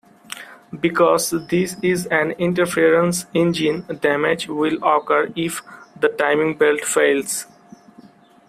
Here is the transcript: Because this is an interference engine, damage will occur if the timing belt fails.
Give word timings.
Because 0.79 1.29
this 1.47 1.75
is 1.83 2.07
an 2.07 2.31
interference 2.39 3.27
engine, 3.35 3.85
damage 4.01 4.47
will 4.47 4.83
occur 4.83 5.31
if 5.35 5.61
the 5.95 6.09
timing 6.09 6.55
belt 6.57 6.81
fails. 6.83 7.45